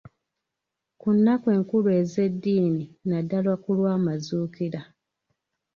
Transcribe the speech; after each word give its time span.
Ku 0.99 1.07
nnaku 1.15 1.47
enkulu 1.57 1.89
ez'eddiini, 2.01 2.85
naddala 3.09 3.53
ku 3.63 3.69
lw'amazuukira. 3.77 4.81